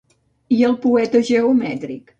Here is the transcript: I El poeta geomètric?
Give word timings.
I 0.57 0.61
El 0.69 0.73
poeta 0.87 1.25
geomètric? 1.31 2.05